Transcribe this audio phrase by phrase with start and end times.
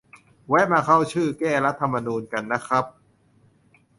[0.47, 2.85] แวะมาเข้าชื่อ แก้รัฐธรรมนูญ กันนะครับ